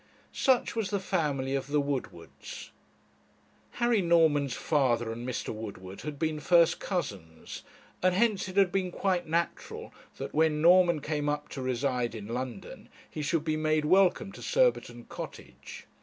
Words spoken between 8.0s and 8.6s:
and hence it